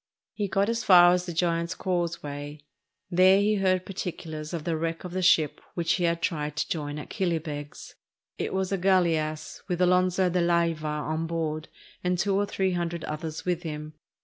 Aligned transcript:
He 0.33 0.47
got 0.47 0.67
as 0.67 0.83
far 0.83 1.13
as 1.13 1.27
the 1.27 1.31
Giant's 1.31 1.75
Causeway; 1.75 2.61
there 3.11 3.39
he 3.39 3.57
heard 3.57 3.85
particulars 3.85 4.51
of 4.51 4.63
the 4.63 4.75
wreck 4.75 5.03
of 5.03 5.11
the 5.11 5.21
ship 5.21 5.61
which 5.75 5.91
he 5.93 6.05
had 6.05 6.23
tried 6.23 6.55
to 6.55 6.67
join 6.67 6.97
at 6.97 7.11
Killybegs. 7.11 7.93
It 8.39 8.51
was 8.51 8.71
a 8.71 8.79
gaUeass 8.79 9.61
with 9.67 9.79
Alonzo 9.79 10.27
de 10.27 10.41
Layva 10.41 10.85
on 11.03 11.27
board 11.27 11.67
and 12.03 12.17
two 12.17 12.35
or 12.35 12.47
three 12.47 12.71
hundred 12.71 13.03
others 13.03 13.45
with 13.45 13.61
him. 13.61 13.93